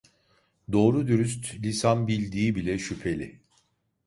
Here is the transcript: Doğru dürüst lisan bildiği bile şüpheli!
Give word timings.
Doğru 0.71 1.07
dürüst 1.07 1.53
lisan 1.55 2.07
bildiği 2.07 2.55
bile 2.55 2.79
şüpheli! 2.79 3.41